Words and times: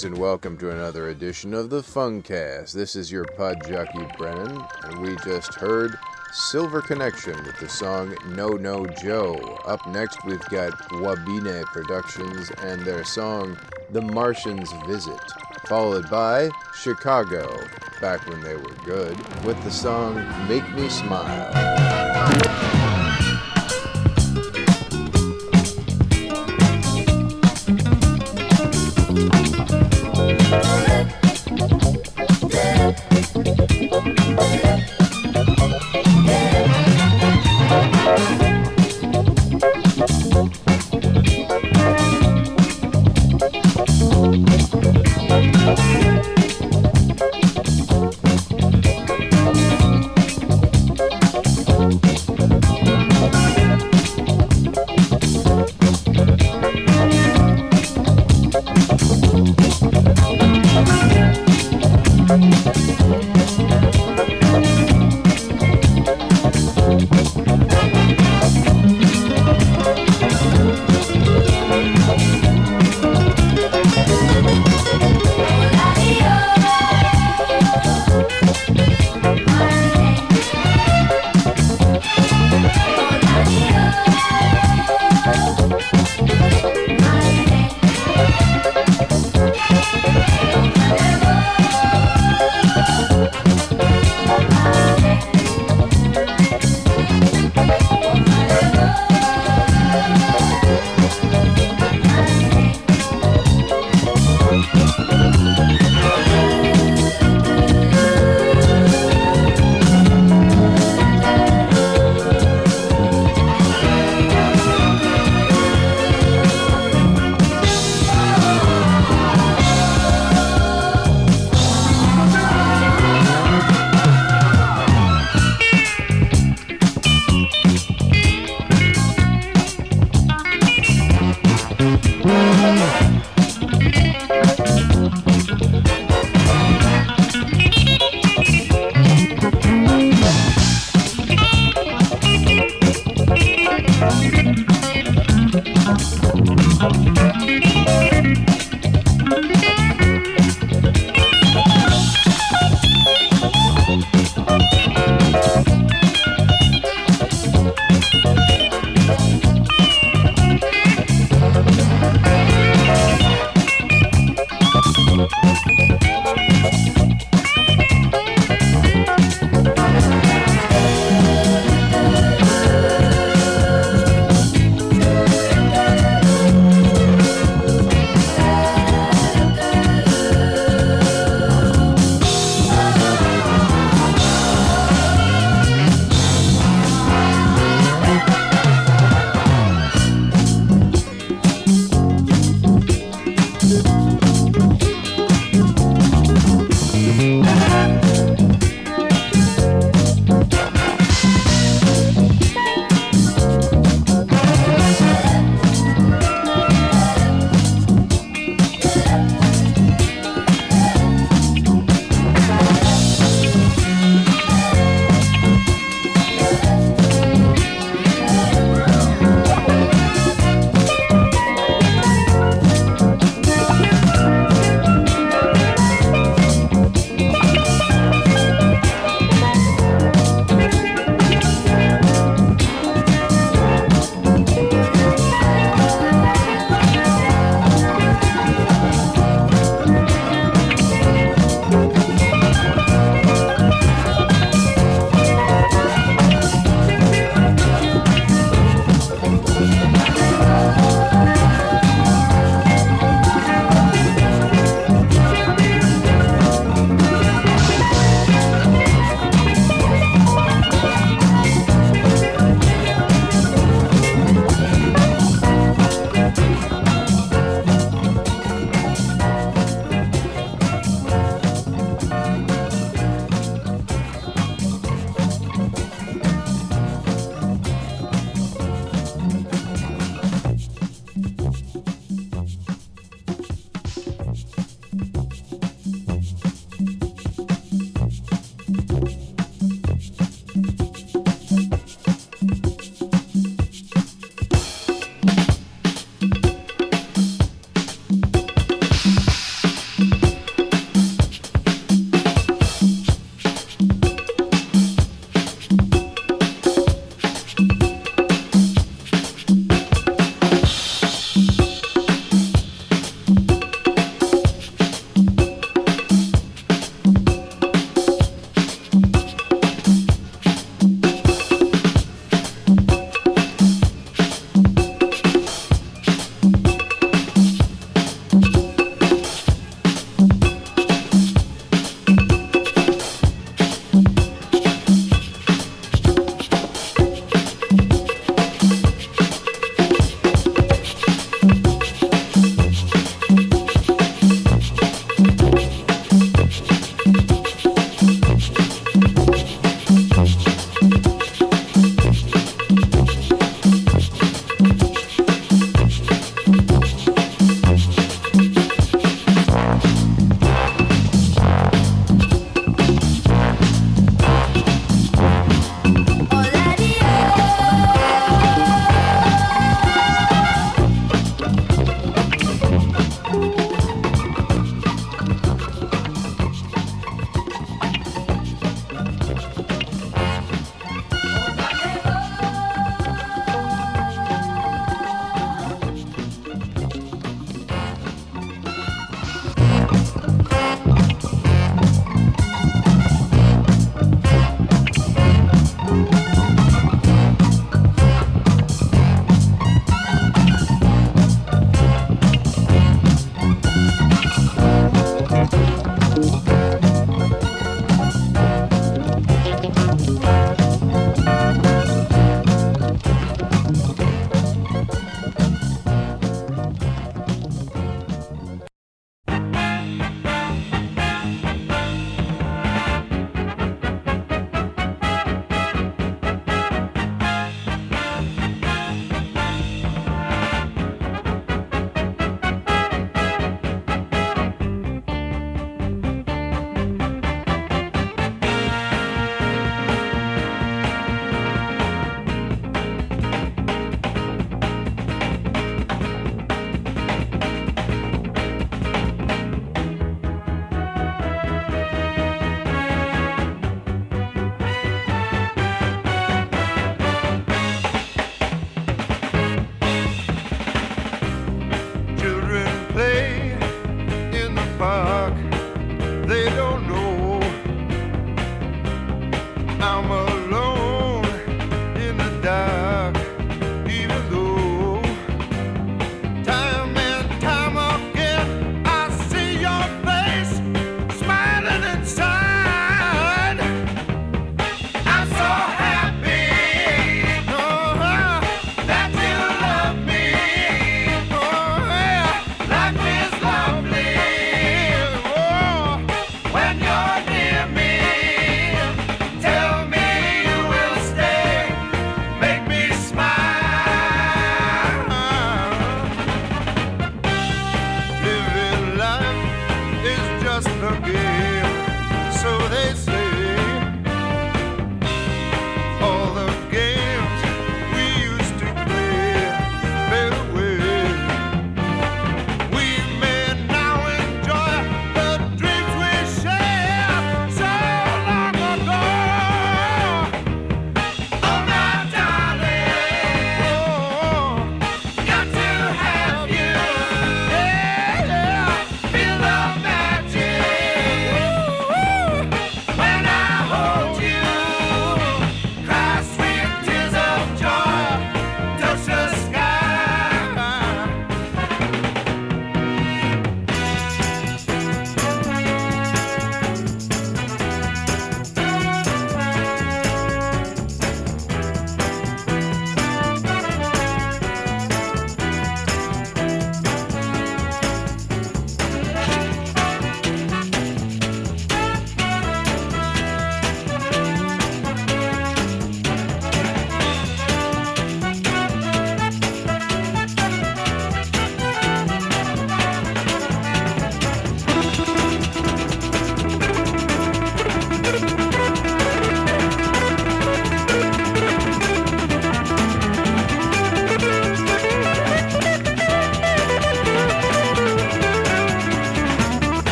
Greetings 0.00 0.16
and 0.16 0.22
welcome 0.22 0.56
to 0.56 0.70
another 0.70 1.08
edition 1.08 1.52
of 1.52 1.68
the 1.68 1.82
Funkcast. 1.82 2.72
This 2.72 2.96
is 2.96 3.12
your 3.12 3.26
pod 3.36 3.58
jockey 3.68 4.06
Brennan, 4.16 4.64
and 4.84 4.98
we 4.98 5.14
just 5.16 5.52
heard 5.54 5.98
Silver 6.32 6.80
Convention 6.80 7.36
with 7.44 7.58
the 7.58 7.68
song 7.68 8.16
No 8.28 8.50
No 8.50 8.86
Joe. 9.02 9.34
Up 9.66 9.86
next, 9.88 10.24
we've 10.24 10.48
got 10.48 10.72
Wabine 10.92 11.64
Productions 11.64 12.50
and 12.62 12.80
their 12.80 13.04
song 13.04 13.58
The 13.90 14.00
Martian's 14.00 14.72
Visit, 14.86 15.20
followed 15.66 16.08
by 16.08 16.48
Chicago, 16.74 17.54
back 18.00 18.26
when 18.26 18.40
they 18.40 18.56
were 18.56 18.76
good, 18.86 19.18
with 19.44 19.62
the 19.64 19.70
song 19.70 20.14
Make 20.48 20.66
Me 20.72 20.88
Smile. 20.88 22.79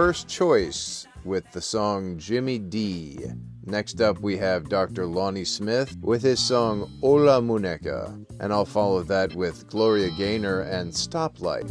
First 0.00 0.28
Choice 0.28 1.06
with 1.26 1.44
the 1.52 1.60
song 1.60 2.16
Jimmy 2.16 2.58
D. 2.58 3.18
Next 3.66 4.00
up, 4.00 4.18
we 4.20 4.38
have 4.38 4.70
Dr. 4.70 5.04
Lonnie 5.04 5.44
Smith 5.44 5.94
with 6.00 6.22
his 6.22 6.40
song 6.40 6.90
Hola 7.02 7.42
Muneca, 7.42 8.24
and 8.40 8.50
I'll 8.50 8.64
follow 8.64 9.02
that 9.02 9.34
with 9.34 9.68
Gloria 9.68 10.08
Gaynor 10.16 10.62
and 10.62 10.90
Stoplight. 10.90 11.68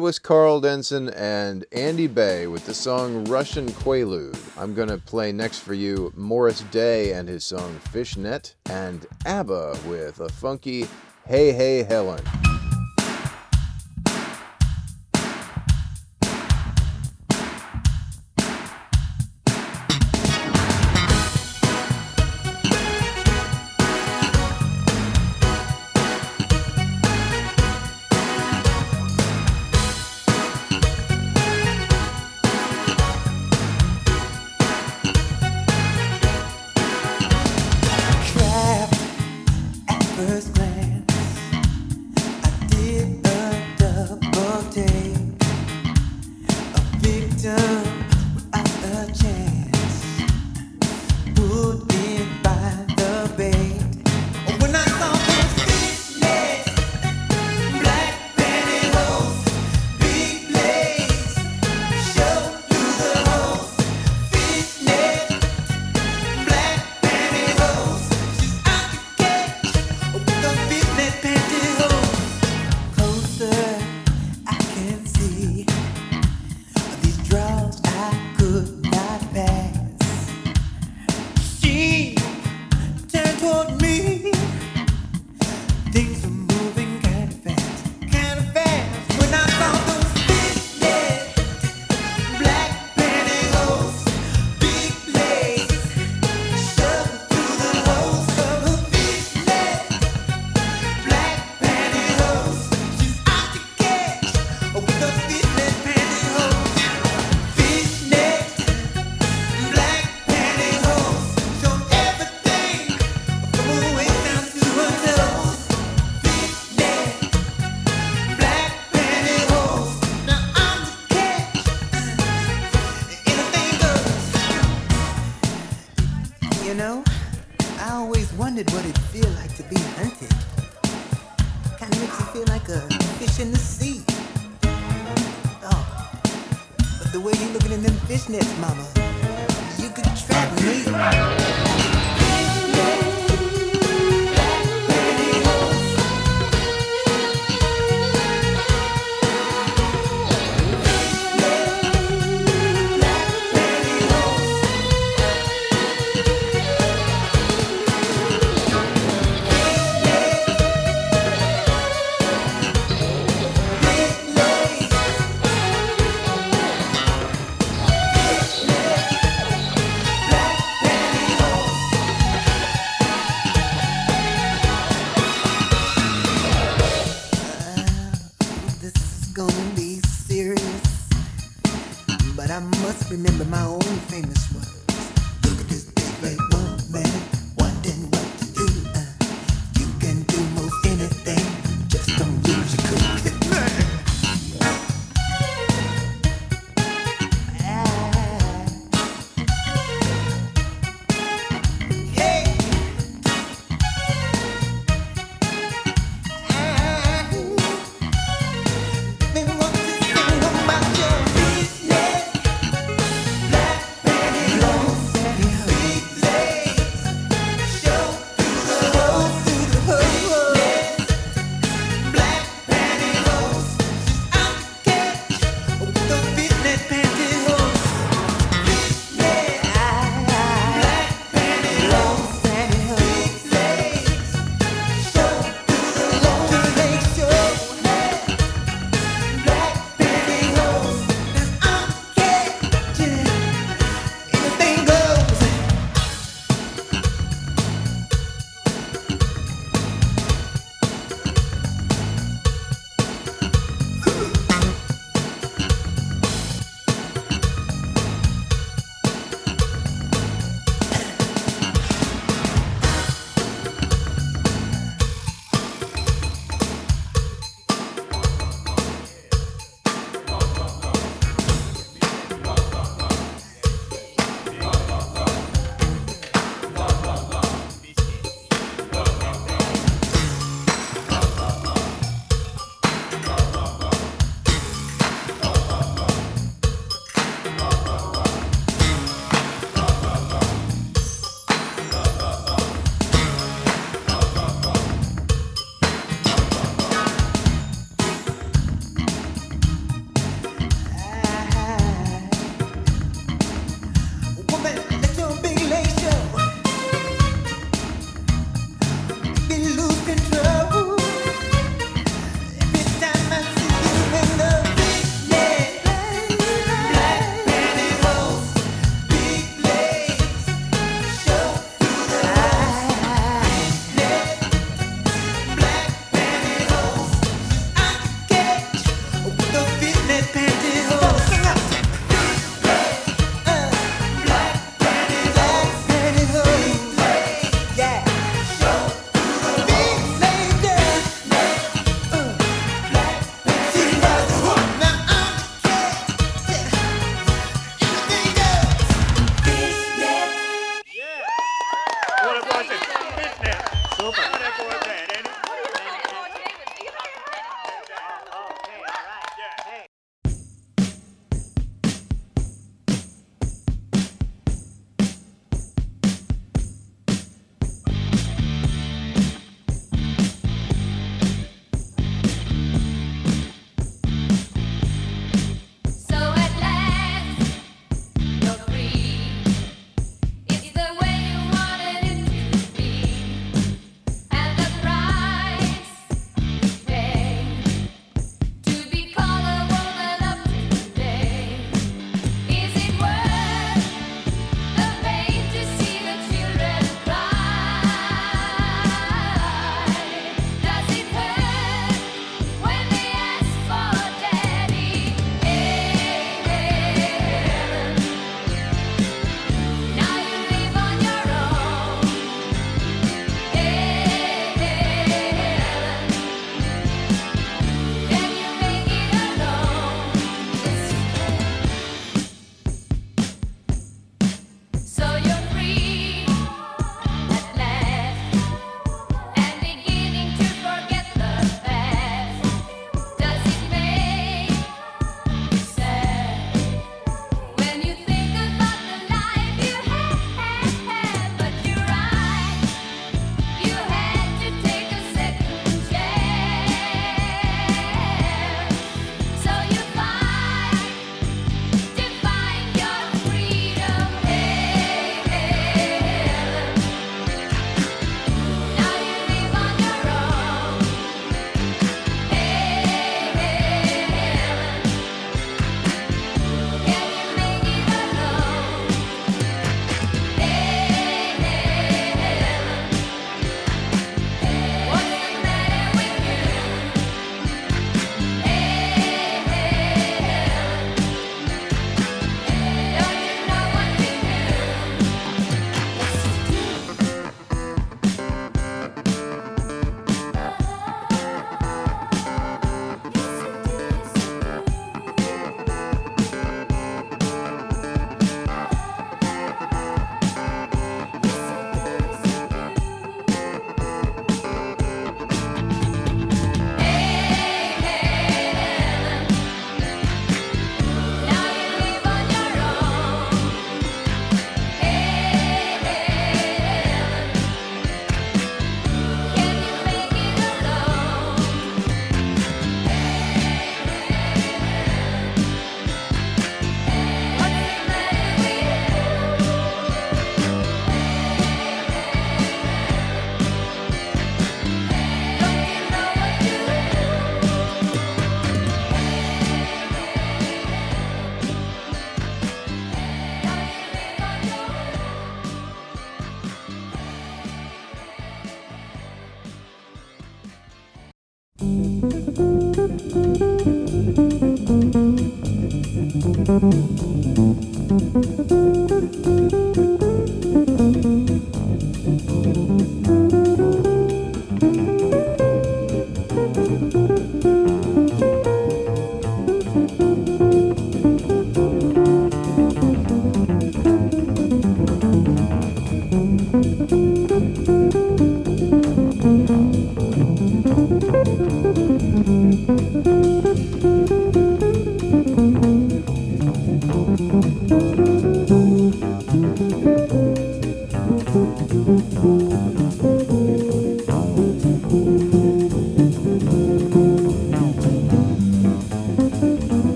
was 0.00 0.18
Karl 0.18 0.62
Denson 0.62 1.10
and 1.10 1.66
Andy 1.72 2.06
Bey 2.06 2.46
with 2.46 2.64
the 2.64 2.72
song 2.72 3.26
Russian 3.26 3.68
Quaalude. 3.68 4.38
I'm 4.58 4.72
gonna 4.72 4.96
play 4.96 5.30
next 5.30 5.58
for 5.58 5.74
you 5.74 6.10
Morris 6.16 6.62
Day 6.70 7.12
and 7.12 7.28
his 7.28 7.44
song 7.44 7.78
Fishnet, 7.90 8.54
and 8.70 9.06
ABBA 9.26 9.78
with 9.86 10.20
a 10.20 10.28
funky 10.30 10.88
Hey 11.26 11.52
Hey 11.52 11.82
Helen. 11.82 12.24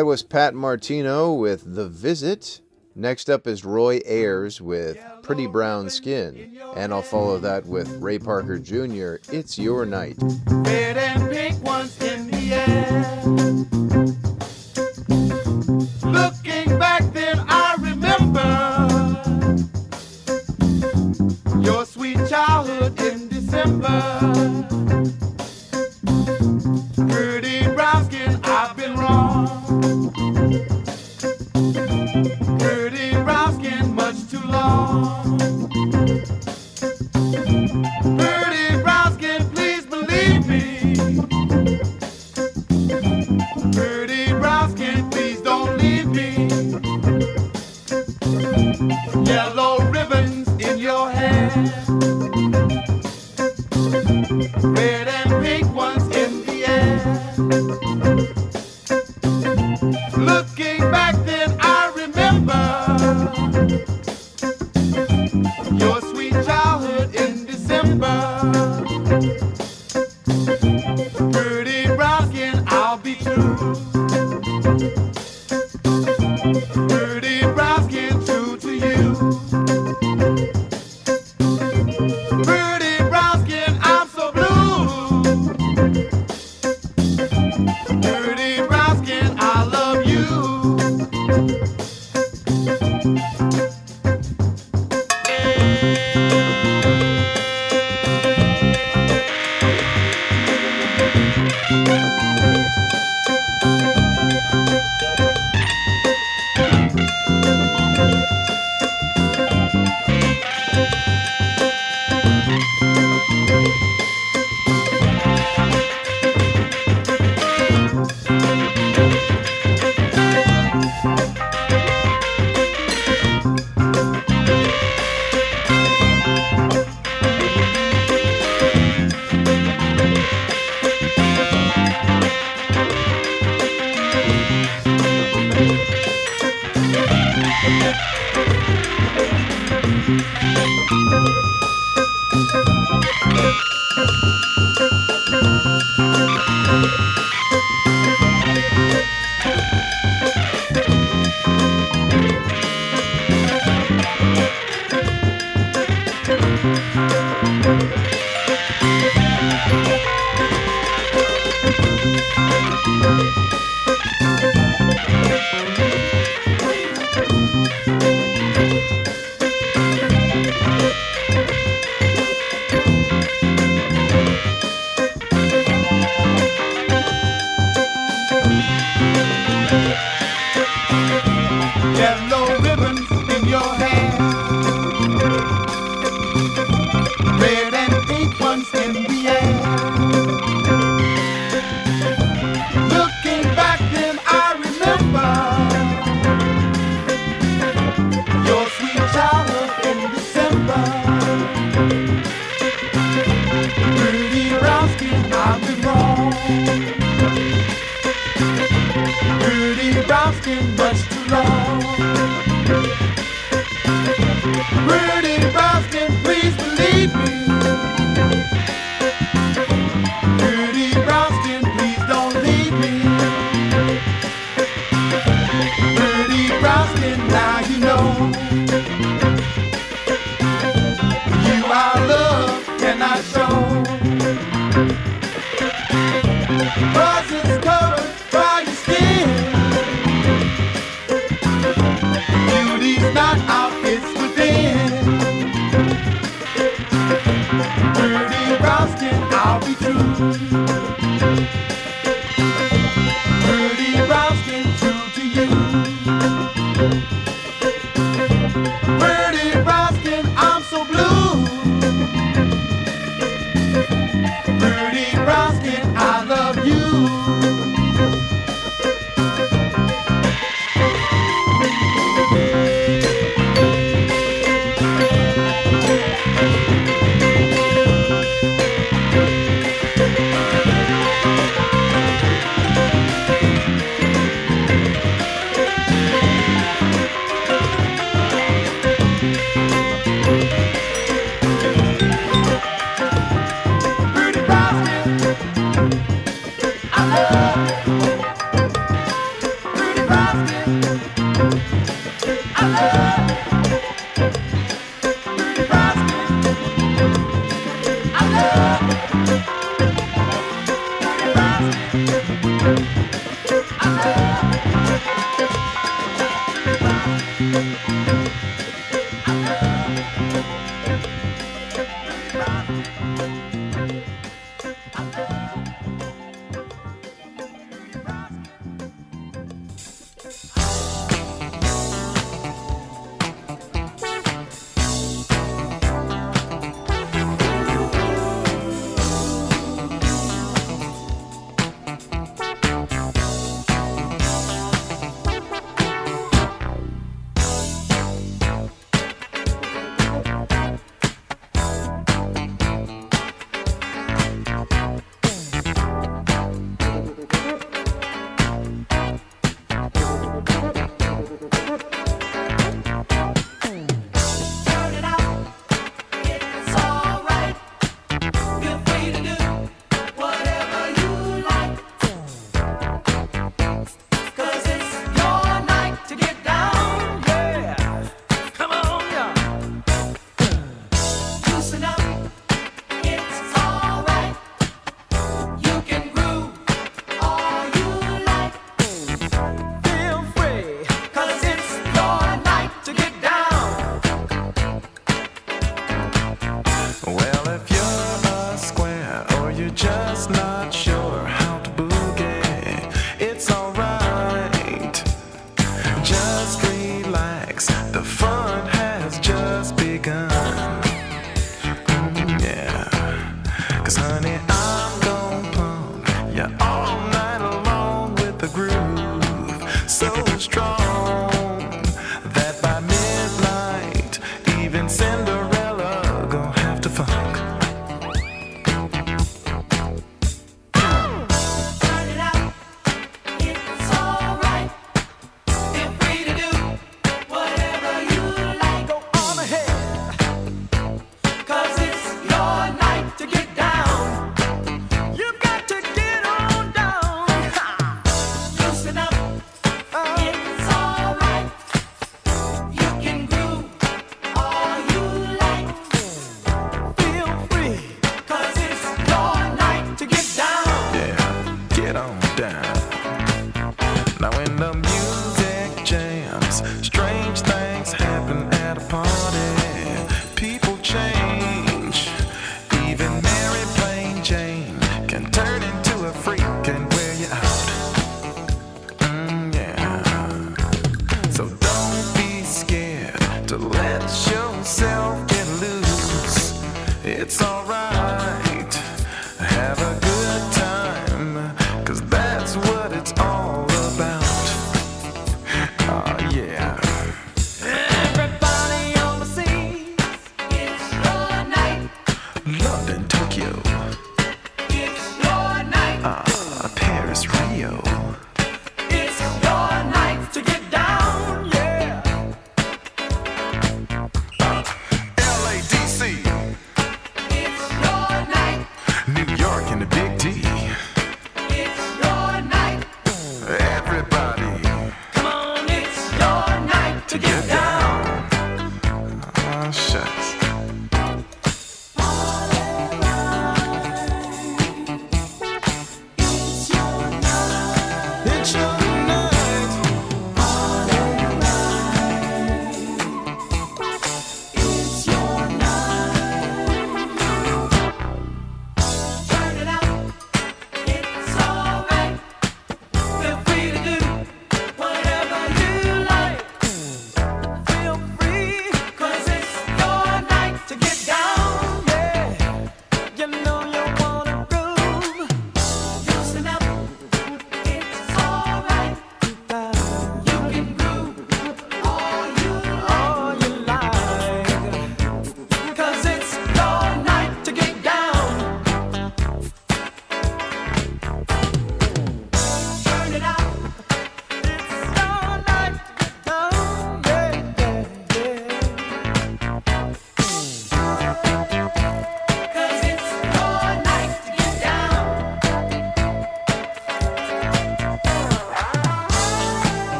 That 0.00 0.06
was 0.06 0.22
Pat 0.22 0.54
Martino 0.54 1.34
with 1.34 1.74
The 1.74 1.86
Visit. 1.86 2.62
Next 2.94 3.28
up 3.28 3.46
is 3.46 3.66
Roy 3.66 4.00
Ayers 4.06 4.58
with 4.58 4.96
Pretty 5.20 5.46
Brown 5.46 5.90
Skin. 5.90 6.58
And 6.74 6.90
I'll 6.90 7.02
follow 7.02 7.38
that 7.40 7.66
with 7.66 7.86
Ray 8.00 8.18
Parker 8.18 8.58
Jr. 8.58 9.16
It's 9.30 9.58
Your 9.58 9.84
Night. 9.84 10.16
Red 10.46 10.96
and 10.96 11.30
pink 11.30 11.62
ones 11.62 12.00
in 12.00 12.30
the 12.30 12.54
air. 12.54 13.22
Looking 16.10 16.78
back 16.78 17.02
then, 17.12 17.44
I 17.46 17.76
remember 17.78 18.40
your 21.60 21.84
sweet 21.84 22.26
childhood 22.26 22.98
in 23.02 23.28
December. 23.28 24.79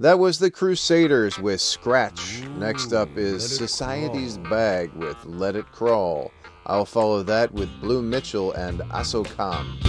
That 0.00 0.18
was 0.18 0.38
the 0.38 0.50
Crusaders 0.50 1.38
with 1.38 1.60
Scratch. 1.60 2.40
Next 2.56 2.94
up 2.94 3.18
is 3.18 3.58
Society's 3.58 4.38
Bag 4.38 4.90
with 4.94 5.22
Let 5.26 5.56
It 5.56 5.70
Crawl. 5.72 6.32
I'll 6.64 6.86
follow 6.86 7.22
that 7.24 7.52
with 7.52 7.68
Blue 7.82 8.00
Mitchell 8.00 8.52
and 8.52 8.80
Asokam. 8.92 9.79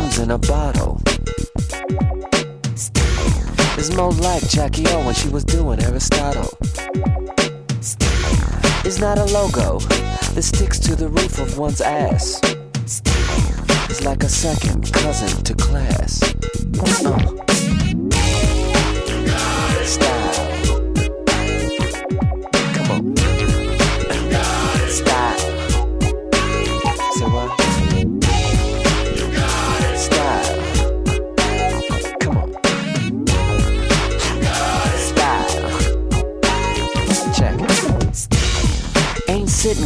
Comes 0.00 0.18
in 0.18 0.32
a 0.32 0.38
bottle. 0.38 1.00
It's 3.78 3.94
more 3.94 4.10
like 4.10 4.42
Jackie 4.48 4.84
O 4.88 5.04
when 5.06 5.14
she 5.14 5.28
was 5.28 5.44
doing 5.44 5.80
Aristotle. 5.84 6.50
It's 8.84 8.98
not 8.98 9.18
a 9.18 9.24
logo 9.26 9.78
that 9.78 10.42
sticks 10.42 10.80
to 10.80 10.96
the 10.96 11.08
roof 11.08 11.38
of 11.38 11.58
one's 11.58 11.80
ass. 11.80 12.40
It's 13.88 14.04
like 14.04 14.24
a 14.24 14.28
second 14.28 14.92
cousin 14.92 15.44
to 15.44 15.54
class. 15.54 16.20
Uh. 16.80 17.43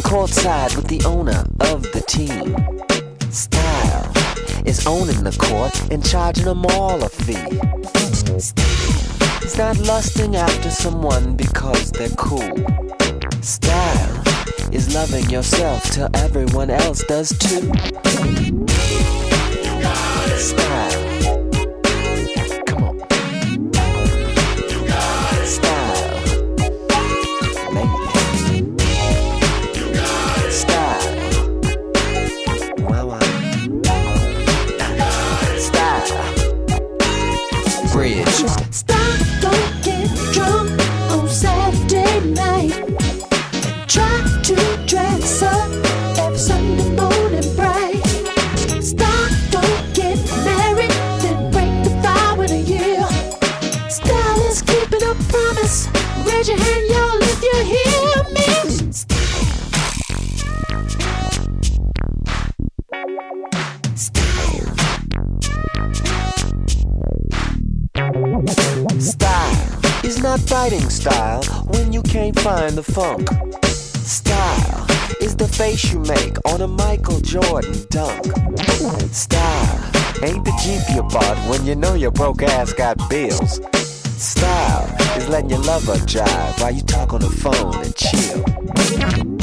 Courtside 0.09 0.75
with 0.75 0.87
the 0.87 0.99
owner 1.05 1.45
of 1.71 1.83
the 1.93 2.01
team. 2.07 2.55
Style 3.31 4.11
is 4.65 4.87
owning 4.87 5.23
the 5.23 5.37
court 5.37 5.91
and 5.91 6.03
charging 6.03 6.45
them 6.45 6.65
all 6.65 7.03
a 7.03 7.09
fee. 7.09 7.35
It's 9.43 9.55
not 9.55 9.77
lusting 9.77 10.35
after 10.35 10.71
someone 10.71 11.35
because 11.35 11.91
they're 11.91 12.09
cool. 12.17 12.55
Style 13.43 14.23
is 14.71 14.95
loving 14.95 15.29
yourself 15.29 15.83
till 15.91 16.09
everyone 16.15 16.71
else 16.71 17.03
does 17.03 17.29
too. 17.37 17.71
Style. 20.39 21.08
The 72.81 72.93
funk. 72.93 73.27
Style 74.05 74.85
is 75.21 75.35
the 75.35 75.47
face 75.47 75.91
you 75.91 75.99
make 75.99 76.37
on 76.45 76.61
a 76.61 76.67
Michael 76.67 77.19
Jordan 77.19 77.73
dunk. 77.89 78.23
Style 79.11 79.91
ain't 80.23 80.45
the 80.45 80.53
Jeep 80.63 80.95
you 80.95 81.03
bought 81.03 81.37
when 81.49 81.65
you 81.65 81.75
know 81.75 81.95
your 81.95 82.11
broke 82.11 82.41
ass 82.41 82.71
got 82.71 82.97
bills. 83.09 83.59
Style 84.17 84.85
is 85.17 85.27
letting 85.27 85.49
your 85.49 85.59
lover 85.59 85.97
drive 86.05 86.61
while 86.61 86.71
you 86.71 86.81
talk 86.83 87.11
on 87.11 87.19
the 87.19 87.29
phone 87.29 87.75
and 87.83 87.95
chill. 87.95 89.38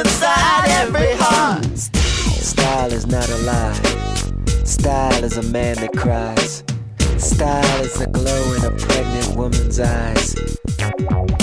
Inside 0.00 0.68
every 0.82 1.12
heart. 1.16 1.64
Style 1.76 2.92
is 2.92 3.06
not 3.06 3.28
a 3.28 3.36
lie. 3.38 3.72
Style 4.64 5.24
is 5.24 5.36
a 5.36 5.42
man 5.42 5.76
that 5.76 5.92
cries. 5.92 6.64
Style 7.18 7.84
is 7.84 7.94
the 7.94 8.06
glow 8.06 8.54
in 8.54 8.64
a 8.64 8.70
pregnant 8.78 9.36
woman's 9.36 9.78
eyes. 9.78 11.39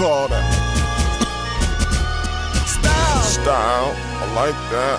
What 0.00 0.08
call 0.08 0.28
that? 0.28 0.44
Style. 2.64 3.20
Style. 3.20 3.92
I 4.16 4.24
like 4.34 4.56
that. 4.72 4.96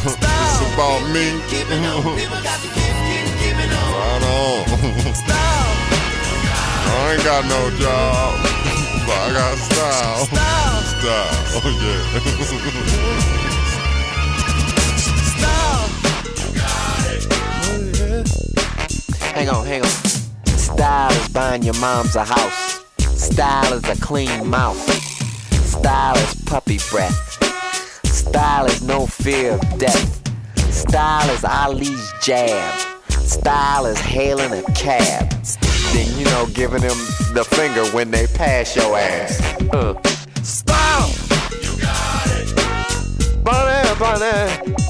It's 0.00 0.16
about 0.72 1.04
me. 1.12 1.36
Right 3.92 4.24
on. 4.24 4.64
I 6.88 7.12
ain't 7.12 7.20
got 7.22 7.44
no 7.44 7.68
job, 7.76 8.40
but 9.04 9.12
I 9.12 9.28
got 9.36 9.52
style. 9.58 10.24
Style. 10.88 11.36
Oh 11.58 11.68
yeah. 11.84 12.00
Hang 19.34 19.48
on, 19.50 19.66
hang 19.66 19.82
on. 19.82 20.21
Style 20.82 21.12
is 21.12 21.28
buying 21.28 21.62
your 21.62 21.78
mom's 21.78 22.16
a 22.16 22.24
house. 22.24 22.84
Style 22.98 23.72
is 23.72 23.84
a 23.84 23.94
clean 24.02 24.50
mouth. 24.50 24.76
Style 25.64 26.16
is 26.16 26.34
puppy 26.42 26.80
breath. 26.90 27.38
Style 28.04 28.66
is 28.66 28.82
no 28.82 29.06
fear 29.06 29.52
of 29.52 29.78
death. 29.78 30.28
Style 30.72 31.30
is 31.30 31.44
Ali's 31.44 32.12
jab. 32.20 32.80
Style 33.10 33.86
is 33.86 34.00
hailing 34.00 34.52
a 34.52 34.62
cab. 34.72 35.30
Then, 35.92 36.18
you 36.18 36.24
know, 36.24 36.46
giving 36.52 36.80
them 36.80 36.98
the 37.32 37.44
finger 37.48 37.84
when 37.94 38.10
they 38.10 38.26
pass 38.26 38.74
your 38.74 38.98
ass. 38.98 39.40
Uh. 39.72 39.94
Style! 40.42 41.10
You 41.62 41.80
got 41.80 42.26
it! 42.26 43.44
Bunny, 43.44 43.98
bunny! 44.00 44.81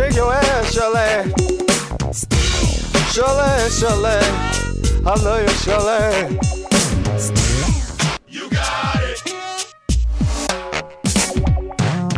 Shake 0.00 0.16
your 0.16 0.32
ass, 0.32 0.72
Shirley! 0.72 1.30
Shirley, 3.12 3.68
Shirley! 3.68 4.24
I 5.04 5.14
love 5.20 5.42
you, 5.42 5.48
Shirley! 5.60 6.38
You 8.26 8.48
got 8.48 9.02
it. 9.02 9.18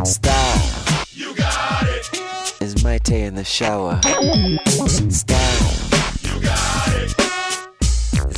Style 0.06 0.62
You 1.10 1.34
got 1.34 1.82
it. 1.88 2.62
is 2.62 2.76
Mayte 2.84 3.10
in 3.26 3.34
the 3.34 3.42
shower. 3.42 4.00
Style 4.04 4.22
You 6.22 6.40
got 6.40 6.88
it. 6.94 7.10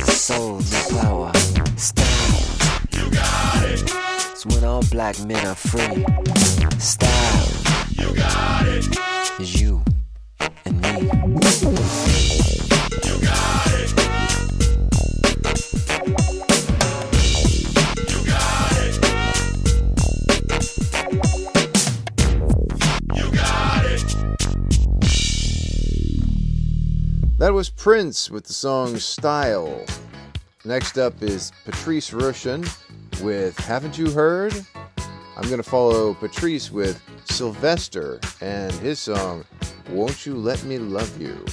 is 0.09 0.21
soul 0.21 0.57
no 0.59 0.81
power. 0.99 1.31
Style 1.77 2.41
You 2.91 3.11
got 3.11 3.63
it. 3.65 3.83
it. 3.83 3.93
is 4.33 4.43
when 4.47 4.63
all 4.63 4.81
black 4.89 5.19
men 5.19 5.45
are 5.45 5.53
free. 5.53 6.03
Style 6.79 7.47
You 7.91 8.11
got 8.15 8.67
it. 8.67 9.24
Is 9.39 9.61
you 9.61 9.83
and 10.65 10.81
me. 10.81 10.91
That 27.37 27.51
was 27.53 27.69
Prince 27.69 28.31
with 28.31 28.45
the 28.45 28.53
song 28.53 28.97
Style. 28.97 29.85
Next 30.63 30.97
up 30.97 31.21
is 31.21 31.51
Patrice 31.65 32.11
Rushen 32.11 32.63
with 33.21 33.57
Haven't 33.59 33.97
You 33.97 34.09
Heard? 34.09 34.65
I'm 35.37 35.43
going 35.49 35.61
to 35.61 35.69
follow 35.69 36.13
Patrice 36.13 36.71
with 36.71 37.01
Sylvester 37.25 38.21
and 38.39 38.71
his 38.73 38.99
song 38.99 39.43
Won't 39.89 40.25
You 40.25 40.35
Let 40.35 40.63
Me 40.63 40.77
Love 40.77 41.21
You. 41.21 41.43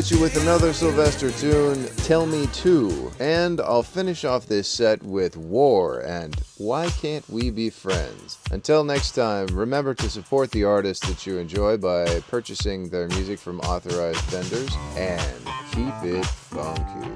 Hit 0.00 0.10
you 0.12 0.18
with 0.18 0.40
another 0.40 0.72
Sylvester 0.72 1.30
tune, 1.32 1.86
Tell 1.98 2.24
Me 2.24 2.46
Too, 2.54 3.12
and 3.20 3.60
I'll 3.60 3.82
finish 3.82 4.24
off 4.24 4.46
this 4.46 4.66
set 4.66 5.02
with 5.02 5.36
War 5.36 6.00
and 6.00 6.34
Why 6.56 6.88
Can't 6.88 7.28
We 7.28 7.50
Be 7.50 7.68
Friends. 7.68 8.38
Until 8.50 8.82
next 8.82 9.10
time, 9.10 9.48
remember 9.48 9.92
to 9.92 10.08
support 10.08 10.52
the 10.52 10.64
artists 10.64 11.06
that 11.06 11.26
you 11.26 11.36
enjoy 11.36 11.76
by 11.76 12.20
purchasing 12.30 12.88
their 12.88 13.08
music 13.08 13.38
from 13.38 13.60
authorized 13.60 14.22
vendors 14.30 14.74
and 14.96 15.44
keep 15.70 15.92
it 16.02 16.24
funky. 16.24 17.10